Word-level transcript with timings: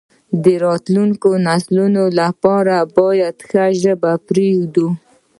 د 0.43 0.45
راتلونکو 0.65 1.29
نسلونو 1.47 2.03
لپاره 2.19 2.75
باید 2.97 3.35
ښه 3.49 3.65
ژبه 3.81 4.11
پریږدو. 4.27 4.87